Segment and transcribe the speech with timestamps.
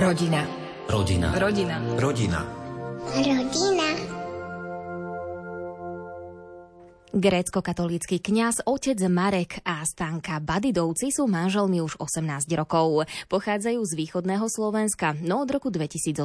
[0.00, 0.48] Rodina.
[0.88, 1.28] Rodina.
[1.36, 1.76] Rodina.
[2.00, 2.40] Rodina.
[3.12, 3.88] Rodina.
[7.12, 13.04] Grécko-katolícky kňaz otec Marek a Stanka Badidovci sú manželmi už 18 rokov.
[13.28, 16.16] Pochádzajú z východného Slovenska, no od roku 2018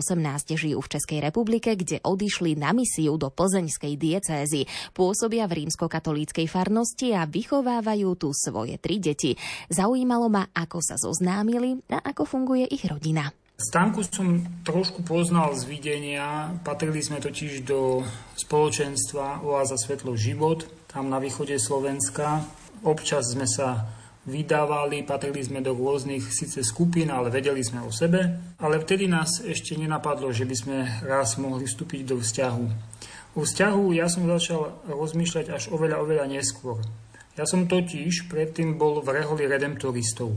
[0.55, 4.71] žijú v Českej republike, kde odišli na misiu do plzeňskej diecézy.
[4.96, 9.36] Pôsobia v rímsko-katolíckej farnosti a vychovávajú tu svoje tri deti.
[9.68, 13.36] Zaujímalo ma, ako sa zoznámili a ako funguje ich rodina.
[13.56, 16.52] Stanku som trošku poznal z videnia.
[16.68, 18.04] Patrili sme totiž do
[18.36, 22.43] spoločenstva Oáza Svetlo Život, tam na východe Slovenska.
[22.84, 23.88] Občas sme sa
[24.28, 28.52] vydávali, patrili sme do rôznych síce skupín, ale vedeli sme o sebe.
[28.60, 32.66] Ale vtedy nás ešte nenapadlo, že by sme raz mohli vstúpiť do vzťahu.
[33.40, 36.84] O vzťahu ja som začal rozmýšľať až oveľa, oveľa neskôr.
[37.40, 40.36] Ja som totiž predtým bol v reholi redemptoristov.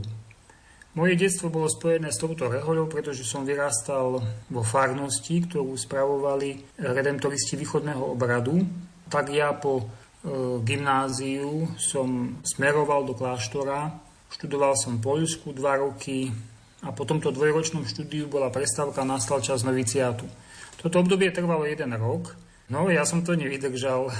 [0.99, 4.19] Moje detstvo bolo spojené s touto rehoľou, pretože som vyrastal
[4.51, 8.67] vo farnosti, ktorú spravovali redemptoristi východného obradu.
[9.07, 9.83] Tak ja po e,
[10.59, 13.95] gymnáziu som smeroval do kláštora,
[14.27, 16.35] študoval som Poľsku dva roky
[16.83, 20.27] a po tomto dvojročnom štúdiu bola prestávka, nastal čas noviciátu.
[20.83, 22.35] Toto obdobie trvalo jeden rok,
[22.67, 24.11] no ja som to nevydržal.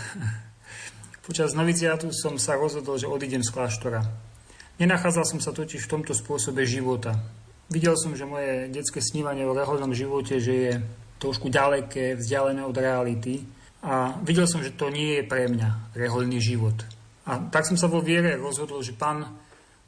[1.28, 4.29] Počas noviciátu som sa rozhodol, že odídem z kláštora.
[4.80, 7.20] Nenachádzal som sa totiž v tomto spôsobe života.
[7.68, 10.74] Videl som, že moje detské snívanie o reholnom živote, že je
[11.20, 13.44] trošku ďaleké, vzdialené od reality
[13.84, 16.80] a videl som, že to nie je pre mňa reholný život.
[17.28, 19.28] A tak som sa vo viere rozhodol, že pán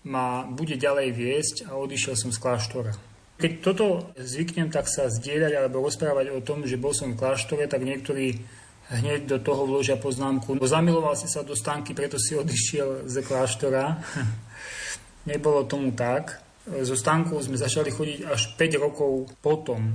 [0.04, 2.92] ma bude ďalej viesť a odišiel som z kláštora.
[3.40, 7.64] Keď toto zvyknem tak sa zdieľať alebo rozprávať o tom, že bol som v kláštore,
[7.66, 8.44] tak niektorí
[8.92, 10.60] hneď do toho vložia poznámku.
[10.60, 14.04] Zamiloval si sa do stánky, preto si odišiel z kláštora.
[15.26, 16.42] Nebolo tomu tak.
[16.66, 19.94] So stánkou sme začali chodiť až 5 rokov potom.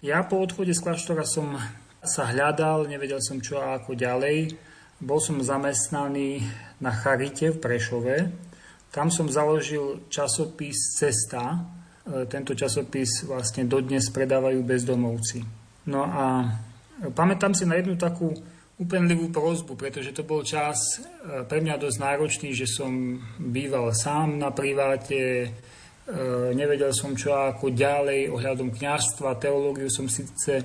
[0.00, 1.60] Ja po odchode z kláštora som
[2.00, 4.56] sa hľadal, nevedel som čo a ako ďalej.
[5.00, 6.44] Bol som zamestnaný
[6.80, 8.16] na Charite v Prešove.
[8.88, 11.56] Tam som založil časopis Cesta.
[12.04, 15.44] E, tento časopis vlastne dodnes predávajú bezdomovci.
[15.88, 16.48] No a
[17.12, 18.32] pamätám si na jednu takú
[18.80, 24.40] úpenlivú prozbu, pretože to bol čas e, pre mňa dosť náročný, že som býval sám
[24.40, 25.48] na priváte, e,
[26.56, 30.64] nevedel som čo ako ďalej ohľadom kňazstva, teológiu som síce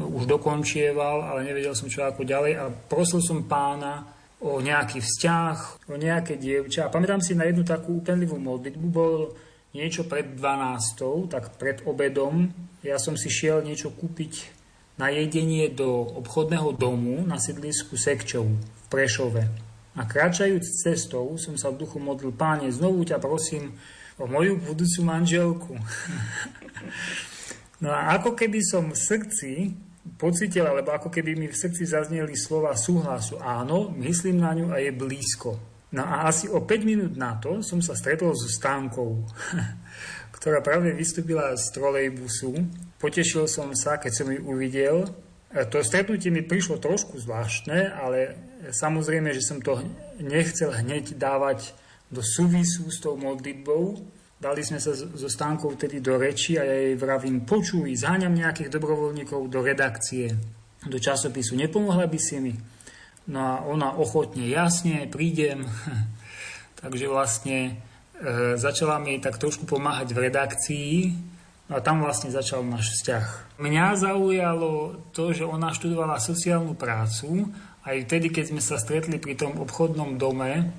[0.00, 4.08] už dokončieval, ale nevedel som čo ako ďalej a prosil som pána
[4.40, 6.88] o nejaký vzťah, o nejaké dievča.
[6.88, 9.36] A pamätám si na jednu takú úpenlivú modlitbu, bol
[9.76, 12.48] niečo pred 12, tak pred obedom.
[12.80, 14.61] Ja som si šiel niečo kúpiť
[15.00, 19.48] na jedenie do obchodného domu na sídlisku Sekčov v Prešove.
[19.92, 23.76] A kráčajúc cestou som sa v duchu modlil, páne, znovu ťa prosím
[24.16, 25.72] o moju budúcu manželku.
[27.82, 29.52] no a ako keby som v srdci
[30.16, 33.38] pocitil, alebo ako keby mi v srdci zazneli slova súhlasu.
[33.38, 35.60] Áno, myslím na ňu a je blízko.
[35.92, 39.28] No a asi o 5 minút na to som sa stretol so stánkou,
[40.36, 42.64] ktorá práve vystúpila z trolejbusu
[43.02, 45.10] Potešil som sa, keď som ju uvidel.
[45.50, 48.38] E, to stretnutie mi prišlo trošku zvláštne, ale
[48.70, 49.82] samozrejme, že som to
[50.22, 51.74] nechcel hneď dávať
[52.14, 53.98] do súvisu s tou modlitbou.
[54.38, 58.70] Dali sme sa so stánkou vtedy do reči a ja jej vravím, počuj, zháňam nejakých
[58.70, 60.38] dobrovoľníkov do redakcie,
[60.86, 62.54] do časopisu, nepomohla by si mi?
[63.26, 65.66] No a ona ochotne, jasne, prídem.
[66.82, 67.72] Takže vlastne e,
[68.58, 70.94] začala mi tak trošku pomáhať v redakcii,
[71.70, 73.56] a tam vlastne začal náš vzťah.
[73.62, 77.46] Mňa zaujalo to, že ona študovala sociálnu prácu.
[77.82, 80.70] Aj vtedy, keď sme sa stretli pri tom obchodnom dome,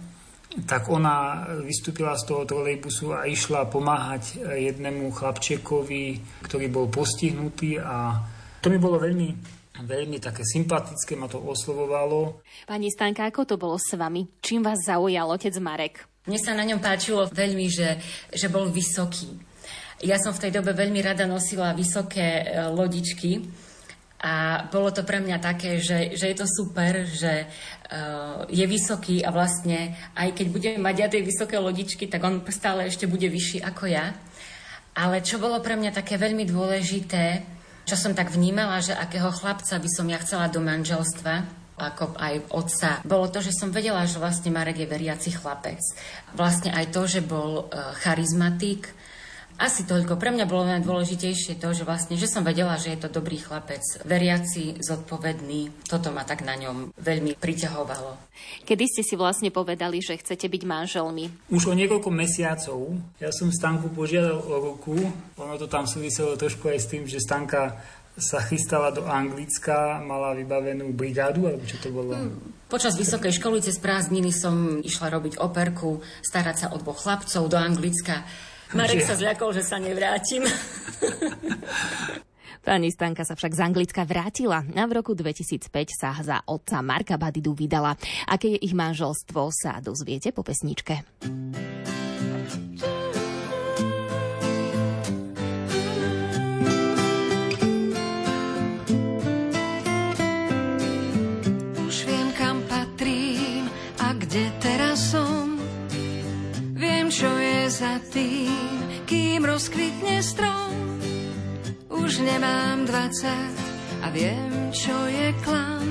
[0.69, 8.21] tak ona vystúpila z toho trolejbusu a išla pomáhať jednému chlapčekovi, ktorý bol postihnutý a
[8.61, 9.33] to mi bolo veľmi,
[9.81, 12.45] veľmi také sympatické, ma to oslovovalo.
[12.69, 14.29] Pani Stanka, ako to bolo s vami?
[14.39, 16.05] Čím vás zaujal otec Marek?
[16.29, 17.99] Mne sa na ňom páčilo veľmi, že,
[18.31, 19.52] že bol vysoký
[20.03, 23.43] ja som v tej dobe veľmi rada nosila vysoké e, lodičky
[24.23, 29.19] a bolo to pre mňa také, že, že je to super, že uh, je vysoký
[29.19, 33.27] a vlastne aj keď budem mať ja tie vysoké lodičky, tak on stále ešte bude
[33.27, 34.15] vyšší ako ja.
[34.95, 37.43] Ale čo bolo pre mňa také veľmi dôležité,
[37.83, 41.43] čo som tak vnímala, že akého chlapca by som ja chcela do manželstva,
[41.75, 45.83] ako aj otca, bolo to, že som vedela, že vlastne Marek je veriaci chlapec.
[46.31, 48.87] Vlastne aj to, že bol uh, charizmatik,
[49.61, 50.17] Asi toľko.
[50.17, 53.81] Pre mňa bolo najdôležitejšie to, že vlastne, že som vedela, že je to dobrý chlapec,
[54.03, 55.69] veriaci, zodpovedný.
[55.85, 58.17] Toto ma tak na ňom veľmi priťahovalo.
[58.65, 61.53] Kedy ste si vlastne povedali, že chcete byť manželmi?
[61.53, 62.97] Už o niekoľko mesiacov.
[63.21, 64.97] Ja som Stanku požiadal o ruku.
[65.37, 67.77] Ono to tam súviselo trošku aj s tým, že Stanka
[68.13, 72.13] sa chystala do Anglicka, mala vybavenú brigádu, alebo čo to bolo?
[72.13, 72.37] Hmm.
[72.69, 77.57] Počas vysokej školy cez prázdniny som išla robiť operku, starať sa o dvoch chlapcov do
[77.57, 78.25] Anglicka.
[78.73, 80.43] Marek sa zľakol, že sa nevrátim.
[82.63, 87.19] Pani Stanka sa však z Anglicka vrátila a v roku 2005 sa za otca Marka
[87.19, 87.99] Badidu vydala.
[88.23, 91.03] Aké je ich manželstvo, sa dozviete po pesničke.
[109.53, 110.73] Rozkvitne strom.
[111.93, 113.53] Už nemám dvacet
[114.01, 115.85] a viem, čo je klam.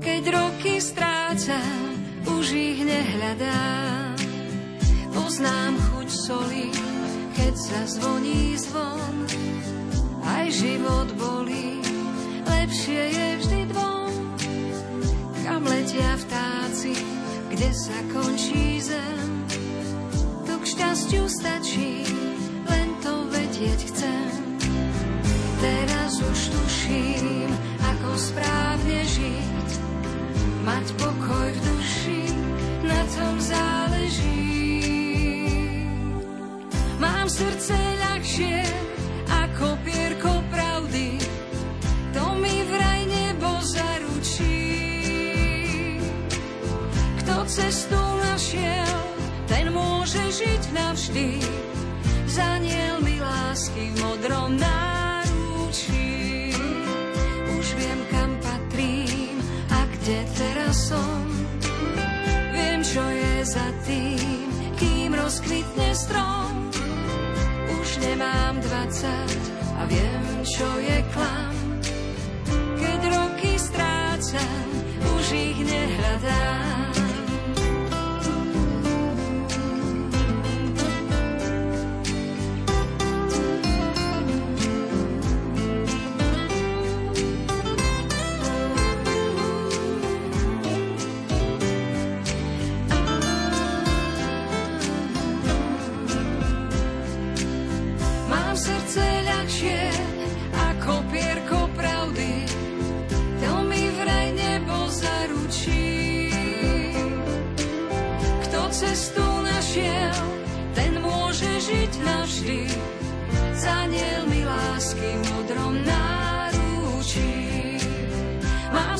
[0.00, 1.92] Keď roky strácam,
[2.24, 4.16] už ich nehľadám.
[5.12, 6.72] Poznám chuť soli,
[7.36, 9.28] keď zazvoní zvon.
[10.24, 11.84] Aj život bolí,
[12.48, 14.12] lepšie je vždy dvom.
[15.44, 16.96] Kam letia vtáci,
[17.52, 19.28] kde sa končí zem
[20.68, 21.87] šťastiu stačí,
[37.38, 38.66] srdce ľahšie,
[39.30, 41.22] ako pierko pravdy,
[42.10, 44.58] to mi vraj nebo zaručí.
[47.22, 48.98] Kto cestu našiel,
[49.46, 51.38] ten môže žiť navždy.
[52.26, 56.07] Zaniel mi lásky v modrom náručí.
[70.58, 71.54] Čo je klam.
[72.82, 74.66] Keď roky strácam,
[75.14, 76.77] už ich nehľadám.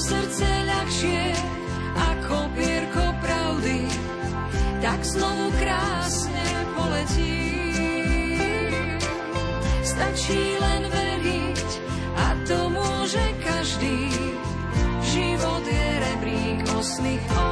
[0.08, 1.22] srdce ľahšie
[1.92, 3.84] ako pierko pravdy,
[4.80, 7.36] tak znovu krásne poletí.
[9.84, 11.68] Stačí len veriť
[12.16, 14.08] a to môže každý.
[15.04, 17.47] Život je rebrík osných očí.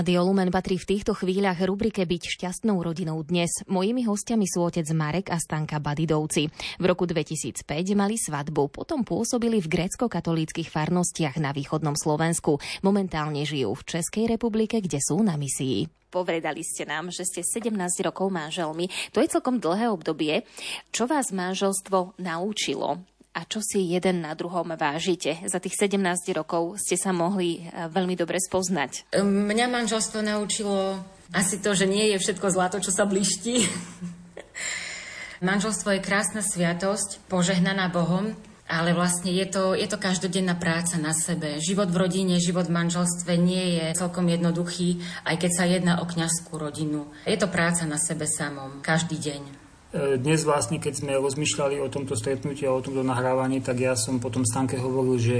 [0.00, 3.52] Rádio Lumen patrí v týchto chvíľach rubrike Byť šťastnou rodinou dnes.
[3.68, 6.48] Mojimi hostiami sú otec Marek a Stanka Badidovci.
[6.80, 7.60] V roku 2005
[7.92, 12.56] mali svadbu, potom pôsobili v grécko-katolíckých farnostiach na východnom Slovensku.
[12.80, 15.84] Momentálne žijú v Českej republike, kde sú na misii.
[16.08, 18.88] Povedali ste nám, že ste 17 rokov manželmi.
[19.12, 20.48] To je celkom dlhé obdobie.
[20.96, 23.04] Čo vás manželstvo naučilo?
[23.30, 25.38] A čo si jeden na druhom vážite.
[25.46, 26.00] Za tých 17
[26.34, 29.14] rokov ste sa mohli e, veľmi dobre spoznať.
[29.22, 30.98] Mňa manželstvo naučilo
[31.30, 33.62] asi to, že nie je všetko zlato, čo sa bliští.
[35.48, 38.34] manželstvo je krásna sviatosť, požehnaná Bohom,
[38.70, 41.58] ale vlastne je to, je to každodenná práca na sebe.
[41.58, 46.06] Život v rodine, život v manželstve nie je celkom jednoduchý, aj keď sa jedná o
[46.06, 47.10] kňazskú rodinu.
[47.26, 49.59] Je to práca na sebe samom, každý deň.
[49.90, 53.98] E, dnes vlastne, keď sme rozmýšľali o tomto stretnutí a o tomto nahrávaní, tak ja
[53.98, 55.38] som potom Stanke hovoril, že,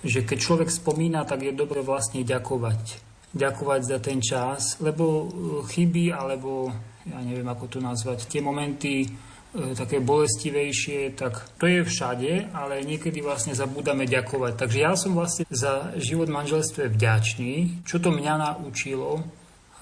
[0.00, 3.04] že keď človek spomína, tak je dobre vlastne ďakovať.
[3.36, 5.28] Ďakovať za ten čas, lebo
[5.68, 6.72] chyby, alebo
[7.04, 9.08] ja neviem, ako to nazvať, tie momenty
[9.52, 14.56] také bolestivejšie, tak to je všade, ale niekedy vlastne zabúdame ďakovať.
[14.56, 17.84] Takže ja som vlastne za život manželstve vďačný.
[17.84, 19.20] Čo to mňa naučilo?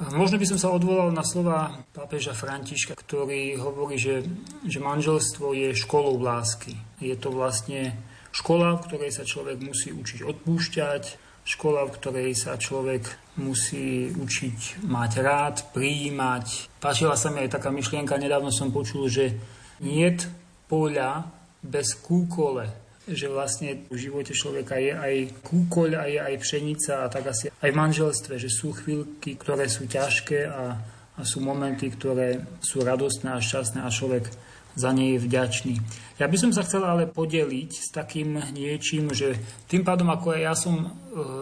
[0.00, 4.25] Možno by som sa odvolal na slova pápeža Františka, ktorý hovorí, že,
[4.64, 6.73] že manželstvo je školou lásky.
[7.04, 7.92] Je to vlastne
[8.33, 11.02] škola, v ktorej sa človek musí učiť odpúšťať,
[11.45, 13.04] škola, v ktorej sa človek
[13.45, 16.80] musí učiť mať rád, prijímať.
[16.80, 19.37] Páčila sa mi aj taká myšlienka, nedávno som počul, že
[19.85, 20.25] niet
[20.64, 21.28] poľa
[21.61, 25.14] bez kúkole že vlastne v živote človeka je aj
[25.45, 29.67] kúkoľ a je aj pšenica a tak asi aj v manželstve, že sú chvíľky, ktoré
[29.67, 30.79] sú ťažké a,
[31.17, 34.31] a sú momenty, ktoré sú radostné a šťastné a človek
[34.79, 35.75] za ne je vďačný.
[36.23, 39.35] Ja by som sa chcel ale podeliť s takým niečím, že
[39.67, 40.88] tým pádom, ako ja som e,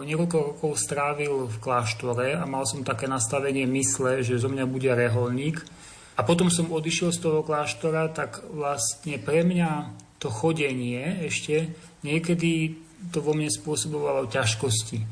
[0.09, 4.89] niekoľko rokov strávil v kláštore a mal som také nastavenie mysle, že zo mňa bude
[4.89, 5.61] reholník,
[6.19, 11.71] a potom som odišiel z toho kláštora, tak vlastne pre mňa to chodenie ešte
[12.03, 12.75] niekedy
[13.15, 15.05] to vo mne spôsobovalo ťažkosti, e,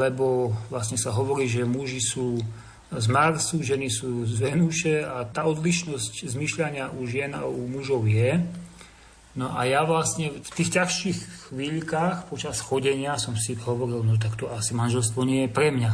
[0.00, 2.40] lebo vlastne sa hovorí, že muži sú
[2.94, 8.06] z Marsu, ženy sú z Venuše a tá odlišnosť zmyšľania u žien a u mužov
[8.06, 8.38] je.
[9.34, 14.38] No a ja vlastne v tých ťažších chvíľkach počas chodenia som si hovoril, no tak
[14.38, 15.92] to asi manželstvo nie je pre mňa.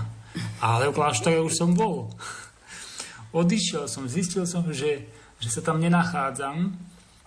[0.61, 2.13] Ale v kláštore už som bol.
[3.41, 5.09] Odišiel som, zistil som, že,
[5.41, 6.77] že sa tam nenachádzam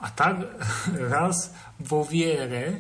[0.03, 0.43] a tak
[1.15, 2.77] raz vo viere e,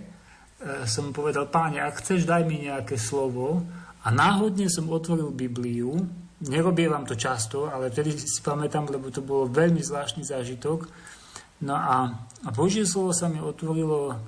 [0.83, 3.63] som povedal, páne, ak chceš, daj mi nejaké slovo.
[4.03, 5.95] A náhodne som otvoril Bibliu,
[6.43, 10.91] nerobievam to často, ale vtedy si pamätám, lebo to bolo veľmi zvláštny zážitok.
[11.63, 12.11] No a,
[12.43, 14.19] a Božie slovo sa mi otvorilo,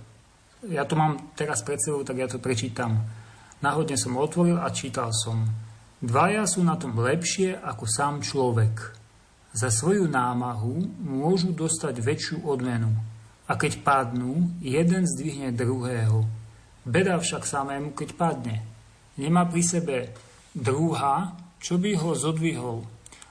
[0.72, 3.04] ja to mám teraz pred sebou, tak ja to prečítam.
[3.60, 5.44] Náhodne som otvoril a čítal som.
[6.00, 9.05] Dvaja sú na tom lepšie ako sám človek
[9.56, 12.92] za svoju námahu môžu dostať väčšiu odmenu.
[13.48, 16.28] A keď padnú, jeden zdvihne druhého.
[16.84, 18.68] Beda však samému, keď padne.
[19.16, 19.96] Nemá pri sebe
[20.52, 22.84] druhá, čo by ho zodvihol.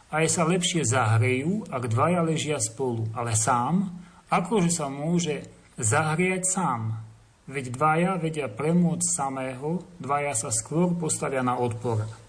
[0.09, 3.05] Aj sa lepšie zahrejú, ak dvaja ležia spolu.
[3.13, 3.93] Ale sám,
[4.33, 5.45] akože sa môže
[5.77, 7.05] zahriať sám.
[7.45, 12.24] Veď dvaja vedia premôcť samého, dvaja sa skôr postavia na odpor.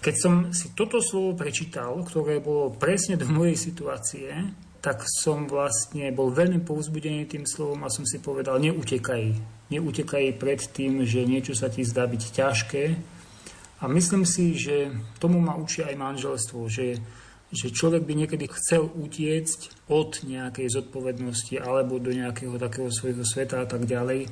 [0.00, 4.28] Keď som si toto slovo prečítal, ktoré bolo presne do mojej situácie,
[4.86, 9.34] tak som vlastne bol veľmi povzbudený tým slovom a som si povedal, neutekaj.
[9.66, 12.84] Neutekaj pred tým, že niečo sa ti zdá byť ťažké.
[13.82, 17.02] A myslím si, že tomu ma učí aj manželstvo, že,
[17.50, 23.66] že človek by niekedy chcel utiecť od nejakej zodpovednosti alebo do nejakého takého svojho sveta
[23.66, 24.30] a tak ďalej,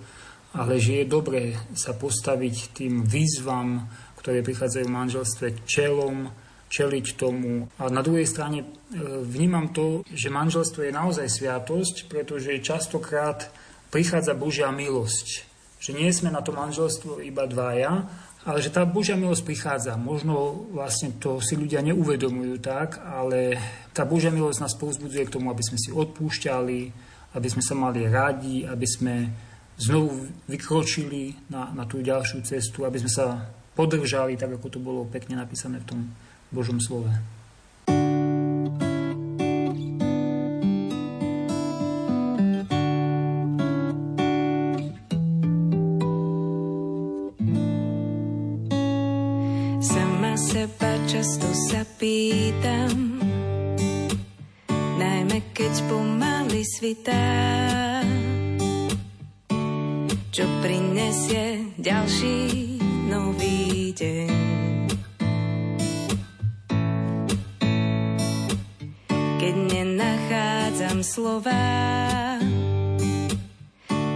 [0.55, 3.91] ale že je dobré sa postaviť tým výzvam,
[4.25, 6.33] ktoré prichádzajú v manželstve čelom,
[6.73, 7.69] čeliť tomu.
[7.77, 8.67] A na druhej strane e,
[9.21, 13.53] vnímam to, že manželstvo je naozaj sviatosť, pretože častokrát
[13.93, 15.45] prichádza Božia milosť.
[15.79, 18.09] Že nie sme na to manželstvo iba dvaja,
[18.49, 19.95] ale že tá Božia milosť prichádza.
[20.01, 23.61] Možno vlastne to si ľudia neuvedomujú tak, ale
[23.93, 26.81] tá Božia milosť nás povzbudzuje k tomu, aby sme si odpúšťali,
[27.37, 29.15] aby sme sa mali radi, aby sme
[29.79, 33.27] znovu vykročili na, na tú ďalšiu cestu, aby sme sa
[33.75, 36.01] podržali, tak ako to bolo pekne napísané v tom
[36.55, 37.11] Božom slove.
[49.83, 53.19] Sama seba často sa pýtam,
[54.99, 57.54] najmä keď pomaly svitá,
[69.45, 71.69] Keď nenachádzam slova,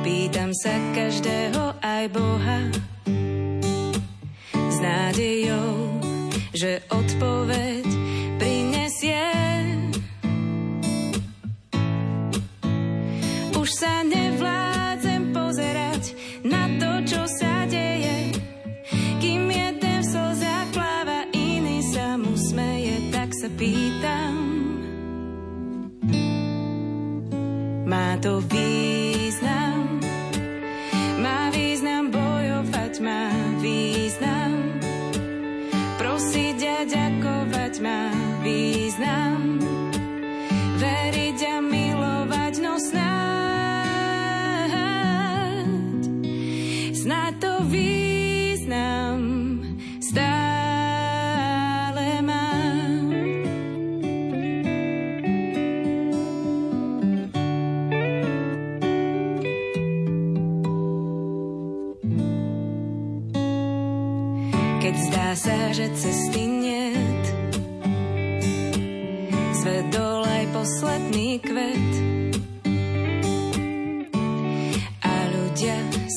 [0.00, 2.72] pýtam sa každého aj Boha
[4.56, 6.00] s nádejou,
[6.56, 7.97] že odpoveď
[28.18, 28.67] to význam,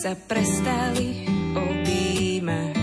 [0.01, 2.80] sa prestali objímať.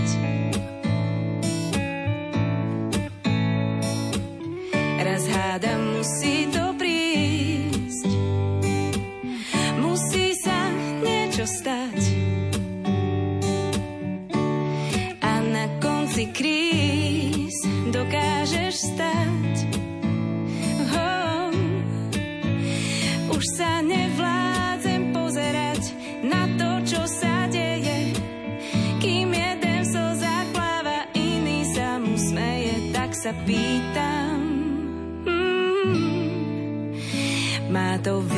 [33.28, 34.40] Sa pýtam.
[35.28, 36.97] Mm,
[37.68, 38.38] má to význam,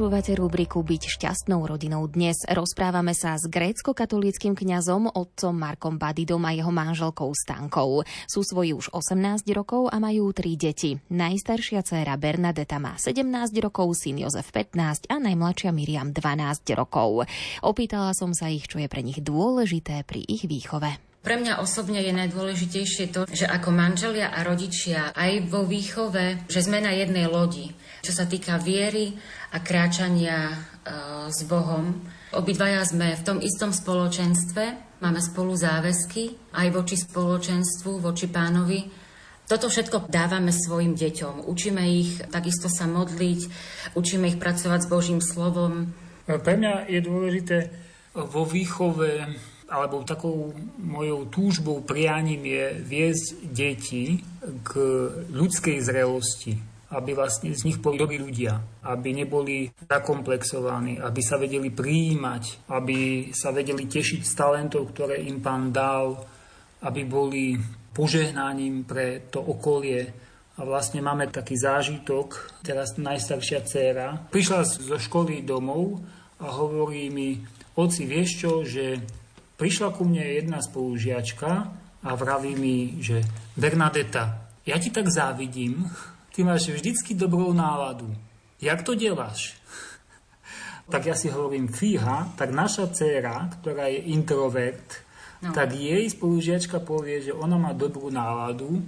[0.00, 2.08] Počúvate rubriku Byť šťastnou rodinou.
[2.08, 8.08] Dnes rozprávame sa s grécko-katolíckým kňazom otcom Markom Badidom a jeho manželkou Stankou.
[8.24, 10.96] Sú svoji už 18 rokov a majú tri deti.
[11.12, 13.28] Najstaršia dcéra Bernadeta má 17
[13.60, 17.28] rokov, syn Jozef 15 a najmladšia Miriam 12 rokov.
[17.60, 21.09] Opýtala som sa ich, čo je pre nich dôležité pri ich výchove.
[21.20, 26.64] Pre mňa osobne je najdôležitejšie to, že ako manželia a rodičia aj vo výchove, že
[26.64, 27.76] sme na jednej lodi.
[28.00, 29.12] Čo sa týka viery
[29.52, 30.54] a kráčania e,
[31.28, 31.92] s Bohom,
[32.32, 38.88] obidvaja sme v tom istom spoločenstve, máme spolu záväzky aj voči spoločenstvu, voči pánovi.
[39.44, 41.44] Toto všetko dávame svojim deťom.
[41.44, 43.40] Učíme ich takisto sa modliť,
[43.92, 45.92] učíme ich pracovať s Božím slovom.
[46.24, 47.56] Pre mňa je dôležité
[48.16, 49.36] vo výchove
[49.70, 50.50] alebo takou
[50.82, 54.18] mojou túžbou, prianím je viesť deti
[54.66, 54.70] k
[55.30, 56.58] ľudskej zrelosti,
[56.90, 63.30] aby vlastne z nich boli dobrí ľudia, aby neboli zakomplexovaní, aby sa vedeli prijímať, aby
[63.30, 66.18] sa vedeli tešiť z talentov, ktoré im pán dal,
[66.82, 67.54] aby boli
[67.94, 70.10] požehnaním pre to okolie.
[70.58, 76.02] A vlastne máme taký zážitok, teraz najstaršia dcéra, prišla zo školy domov
[76.42, 77.38] a hovorí mi,
[77.78, 78.98] oci, vieš čo, že
[79.60, 81.50] prišla ku mne jedna spolužiačka
[82.00, 83.20] a vraví mi, že
[83.52, 85.84] Bernadeta, ja ti tak závidím,
[86.32, 88.08] ty máš vždycky dobrou náladu.
[88.56, 89.60] Jak to deláš?
[90.92, 95.04] tak ja si hovorím, fíha, tak naša dcéra, ktorá je introvert,
[95.44, 95.52] no.
[95.52, 98.80] tak jej spolužiačka povie, že ona má dobrú náladu.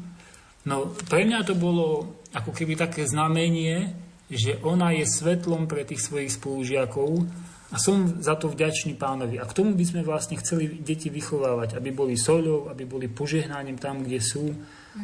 [0.64, 3.92] No pre mňa to bolo ako keby také znamenie,
[4.32, 7.28] že ona je svetlom pre tých svojich spolužiakov
[7.72, 9.40] a som za to vďačný pánovi.
[9.40, 13.80] A k tomu by sme vlastne chceli deti vychovávať, aby boli soľou, aby boli požehnaním
[13.80, 14.52] tam, kde sú,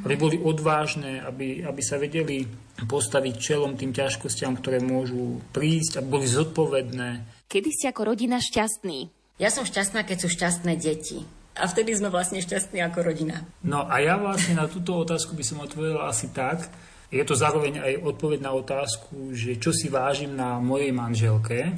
[0.04, 2.44] aby boli odvážne, aby, aby sa vedeli
[2.84, 7.08] postaviť čelom tým ťažkostiam, ktoré môžu prísť, aby boli zodpovedné.
[7.48, 9.08] Kedy ste ako rodina šťastní?
[9.40, 11.24] Ja som šťastná, keď sú šťastné deti.
[11.58, 13.48] A vtedy sme vlastne šťastní ako rodina.
[13.64, 16.68] No a ja vlastne na túto otázku by som odpovedal asi tak,
[17.08, 21.72] je to zároveň aj odpoveď na otázku, že čo si vážim na mojej manželke.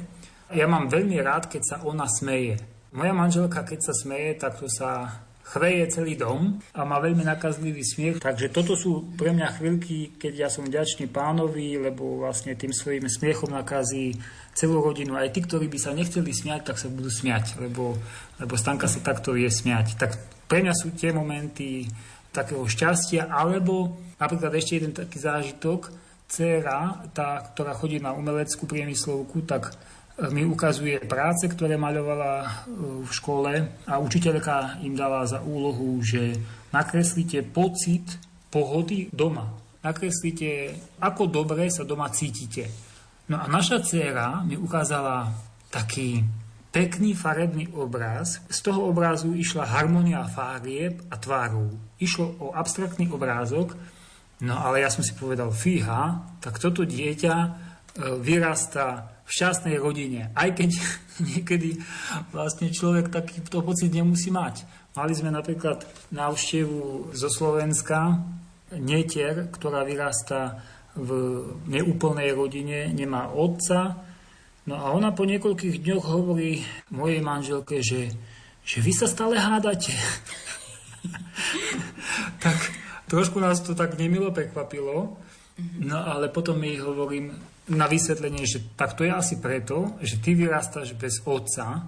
[0.51, 2.59] Ja mám veľmi rád, keď sa ona smeje.
[2.91, 7.83] Moja manželka, keď sa smeje, tak to sa chveje celý dom a má veľmi nakazlivý
[7.83, 8.23] smiech.
[8.23, 13.03] Takže toto sú pre mňa chvíľky, keď ja som vďačný pánovi, lebo vlastne tým svojim
[13.07, 14.15] smiechom nakazí
[14.55, 15.19] celú rodinu.
[15.19, 17.99] Aj tí, ktorí by sa nechceli smiať, tak sa budú smiať, lebo,
[18.39, 19.99] lebo Stanka sa takto vie smiať.
[19.99, 20.11] Tak
[20.47, 21.87] pre mňa sú tie momenty
[22.31, 25.91] takého šťastia, alebo napríklad ešte jeden taký zážitok,
[26.31, 29.75] dcéra, tá, ktorá chodí na umeleckú priemyslovku, tak
[30.29, 32.47] mi ukazuje práce, ktoré maľovala e,
[33.01, 33.53] v škole
[33.89, 36.37] a učiteľka im dala za úlohu, že
[36.69, 38.21] nakreslíte pocit
[38.53, 39.49] pohody doma.
[39.81, 42.69] Nakreslíte, ako dobre sa doma cítite.
[43.33, 45.33] No a naša dcéra mi ukázala
[45.73, 46.21] taký
[46.69, 48.45] pekný farebný obraz.
[48.45, 51.97] Z toho obrazu išla harmonia fárieb a tvárov.
[51.97, 53.73] Išlo o abstraktný obrázok,
[54.45, 57.49] no ale ja som si povedal, fíha, tak toto dieťa e,
[58.21, 60.27] vyrastá v šťastnej rodine.
[60.35, 60.75] Aj keď
[61.31, 61.79] niekedy
[62.35, 64.67] vlastne človek takýto pocit nemusí mať.
[64.91, 68.19] Mali sme napríklad návštevu zo Slovenska,
[68.75, 70.59] netier, ktorá vyrastá
[70.99, 71.39] v
[71.71, 74.03] neúplnej rodine, nemá otca.
[74.67, 78.11] No a ona po niekoľkých dňoch hovorí mojej manželke, že,
[78.67, 79.95] že vy sa stále hádate.
[82.43, 82.59] tak
[83.07, 85.15] trošku nás to tak nemilo prekvapilo.
[85.79, 87.31] No ale potom jej hovorím
[87.69, 91.85] na vysvetlenie, že tak to je asi preto, že ty vyrastáš bez otca,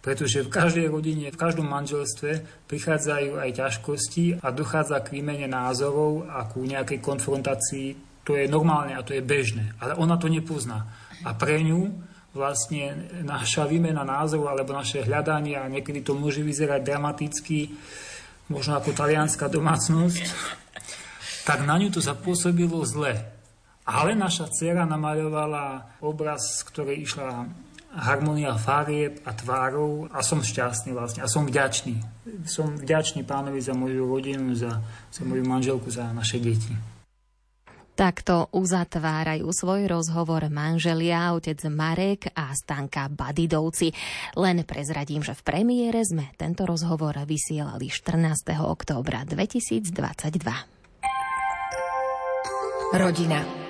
[0.00, 6.24] pretože v každej rodine, v každom manželstve prichádzajú aj ťažkosti a dochádza k výmene názorov
[6.24, 7.88] a ku nejakej konfrontácii.
[8.24, 9.76] To je normálne a to je bežné.
[9.76, 10.88] Ale ona to nepozná.
[11.20, 11.92] A pre ňu
[12.32, 17.76] vlastne naša výmena názorov alebo naše hľadanie a niekedy to môže vyzerať dramaticky,
[18.48, 20.24] možno ako talianská domácnosť,
[21.44, 23.39] tak na ňu to zapôsobilo zle.
[23.88, 27.48] Ale naša dcera namaľovala obraz, ktorý išla
[27.90, 31.98] harmonia farieb a tvárov a som šťastný vlastne a som vďačný.
[32.46, 34.78] Som vďačný pánovi za moju rodinu, za,
[35.10, 36.70] za moju manželku, za naše deti.
[37.98, 43.92] Takto uzatvárajú svoj rozhovor manželia otec Marek a Stanka Badidovci.
[44.40, 48.56] Len prezradím, že v premiére sme tento rozhovor vysielali 14.
[48.56, 49.92] októbra 2022.
[52.96, 53.69] Rodina.